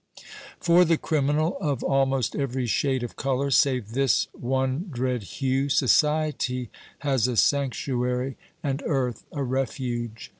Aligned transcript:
For 0.59 0.83
the 0.83 0.97
criminal 0.97 1.59
of 1.61 1.83
almost 1.83 2.35
every 2.35 2.65
shade 2.65 3.03
of 3.03 3.15
colour, 3.15 3.51
save 3.51 3.91
this 3.91 4.29
one 4.31 4.87
dread 4.89 5.21
hue, 5.21 5.69
society 5.69 6.71
has 7.01 7.27
a 7.27 7.37
sanctuary 7.37 8.35
and 8.63 8.81
earth 8.87 9.25
a 9.31 9.43
refuge. 9.43 10.29